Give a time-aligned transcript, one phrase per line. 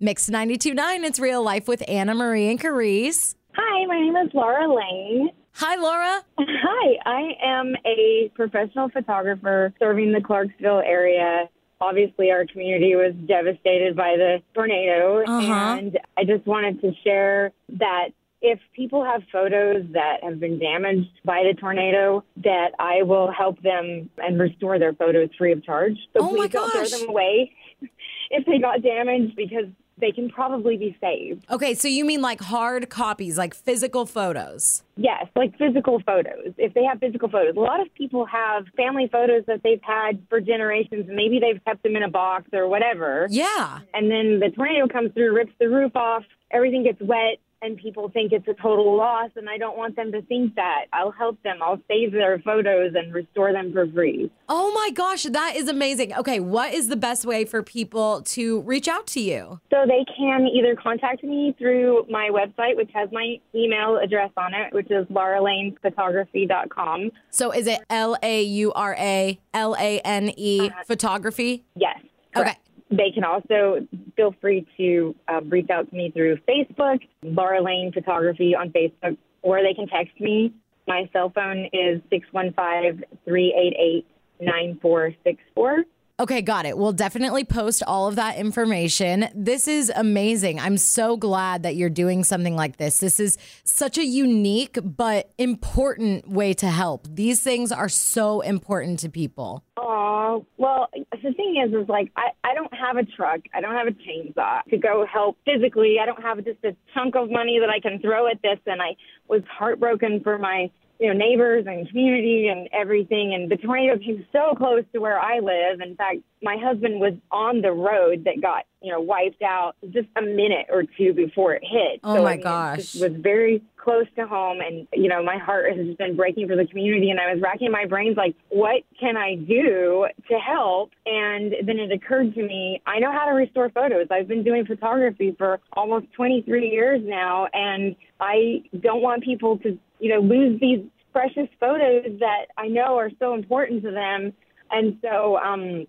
[0.00, 3.36] Mix 92.9, it's real life with Anna Marie and Karyce.
[3.54, 5.30] Hi, my name is Laura Lane.
[5.52, 6.20] Hi, Laura.
[6.36, 11.48] Hi, I am a professional photographer serving the Clarksville area.
[11.80, 15.76] Obviously, our community was devastated by the tornado, Uh-huh.
[15.78, 18.08] and I just wanted to share that
[18.42, 23.62] if people have photos that have been damaged by the tornado, that I will help
[23.62, 25.96] them and restore their photos free of charge.
[26.14, 27.52] So Oh my please don't throw them away
[28.30, 29.66] if they got damaged because
[30.04, 31.46] they can probably be saved.
[31.50, 34.82] Okay, so you mean like hard copies, like physical photos?
[34.96, 36.52] Yes, like physical photos.
[36.58, 40.22] If they have physical photos, a lot of people have family photos that they've had
[40.28, 41.06] for generations.
[41.08, 43.26] Maybe they've kept them in a box or whatever.
[43.30, 43.78] Yeah.
[43.94, 48.10] And then the tornado comes through, rips the roof off, everything gets wet, and people
[48.10, 49.30] think it's a total loss.
[49.36, 50.86] And I don't want them to think that.
[50.92, 51.58] I'll help them.
[51.62, 54.30] I'll save their photos and restore them for free.
[54.48, 56.14] Oh my gosh, that is amazing.
[56.14, 59.60] Okay, what is the best way for people to reach out to you?
[59.70, 64.54] So they can either contact me through my website, which has my email address on
[64.54, 67.10] it, which is lauralanephotography.com.
[67.30, 70.82] So is it L A U R A L A N E uh-huh.
[70.86, 71.64] photography?
[71.74, 71.98] Yes.
[72.36, 72.56] Okay.
[72.90, 77.92] They can also feel free to uh, reach out to me through Facebook, Laura Lane
[77.92, 80.52] Photography on Facebook, or they can text me.
[80.86, 84.06] My cell phone is 615 388
[84.40, 85.84] 9464.
[86.20, 86.78] Okay, got it.
[86.78, 89.26] We'll definitely post all of that information.
[89.34, 90.60] This is amazing.
[90.60, 92.98] I'm so glad that you're doing something like this.
[92.98, 97.08] This is such a unique but important way to help.
[97.10, 99.64] These things are so important to people.
[99.76, 103.40] Oh, well, the thing is, is like, I, I don't have a truck.
[103.52, 105.96] I don't have a chainsaw to go help physically.
[106.00, 108.60] I don't have just a chunk of money that I can throw at this.
[108.66, 108.94] And I
[109.26, 113.34] was heartbroken for my, you know, neighbors and community and everything.
[113.34, 115.80] And the tornado came so close to where I live.
[115.80, 120.08] In fact, my husband was on the road that got, you know, wiped out just
[120.16, 122.00] a minute or two before it hit.
[122.04, 122.76] Oh, so, my I mean, it gosh.
[122.76, 126.48] just was very close to home and you know my heart has just been breaking
[126.48, 130.38] for the community and i was racking my brains like what can i do to
[130.38, 134.42] help and then it occurred to me i know how to restore photos i've been
[134.42, 140.20] doing photography for almost 23 years now and i don't want people to you know
[140.20, 140.80] lose these
[141.12, 144.32] precious photos that i know are so important to them
[144.70, 145.86] and so um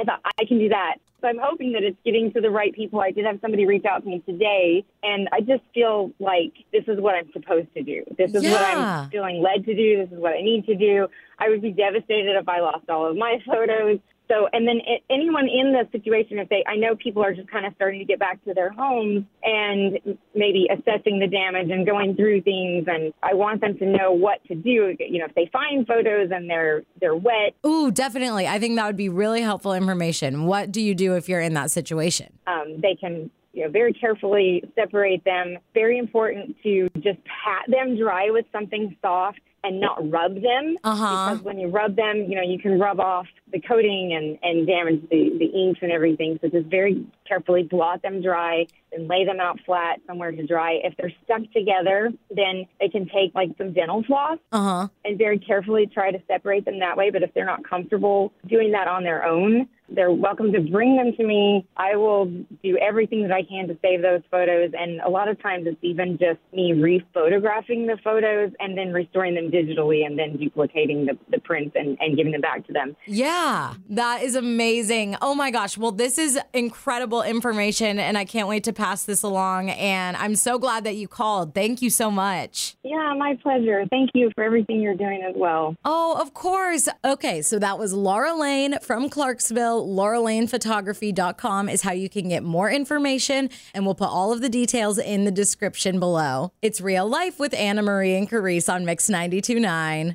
[0.00, 0.96] I thought I can do that.
[1.20, 3.00] So I'm hoping that it's getting to the right people.
[3.00, 6.82] I did have somebody reach out to me today, and I just feel like this
[6.88, 8.02] is what I'm supposed to do.
[8.18, 9.98] This is what I'm feeling led to do.
[9.98, 11.06] This is what I need to do.
[11.38, 14.00] I would be devastated if I lost all of my photos.
[14.32, 17.50] So, and then a- anyone in the situation, if they, I know people are just
[17.50, 19.98] kind of starting to get back to their homes and
[20.34, 22.86] maybe assessing the damage and going through things.
[22.88, 24.96] And I want them to know what to do.
[24.98, 28.46] You know, if they find photos and they're they're wet, Ooh, definitely.
[28.48, 30.46] I think that would be really helpful information.
[30.46, 32.32] What do you do if you're in that situation?
[32.46, 37.98] um, they can you know very carefully separate them very important to just pat them
[37.98, 41.34] dry with something soft and not rub them Uh-huh.
[41.34, 44.66] because when you rub them you know you can rub off the coating and and
[44.66, 49.24] damage the the inks and everything so just very carefully blot them dry and lay
[49.24, 53.50] them out flat somewhere to dry if they're stuck together then they can take like
[53.58, 54.88] some dental floss Uh huh.
[55.04, 57.10] and very carefully try to separate them that way.
[57.10, 61.14] But if they're not comfortable doing that on their own, they're welcome to bring them
[61.16, 61.66] to me.
[61.76, 62.26] I will
[62.62, 64.72] do everything that I can to save those photos.
[64.78, 69.34] And a lot of times it's even just me re-photographing the photos and then restoring
[69.34, 72.96] them digitally and then duplicating the, the prints and, and giving them back to them.
[73.06, 75.16] Yeah, that is amazing.
[75.20, 75.76] Oh my gosh.
[75.76, 79.70] Well, this is incredible information, and I can't wait to pass this along.
[79.70, 81.54] And I'm so glad that you called.
[81.54, 82.76] Thank you so much.
[82.82, 83.84] Yeah, my pleasure.
[83.90, 85.76] Thank you for everything you're doing as well.
[85.84, 86.88] Oh, of course.
[87.04, 89.81] Okay, so that was Laura Lane from Clarksville.
[89.86, 94.98] LauraLanePhotography.com is how you can get more information, and we'll put all of the details
[94.98, 96.52] in the description below.
[96.62, 100.10] It's real life with Anna Marie and Karyce on Mix 92.9.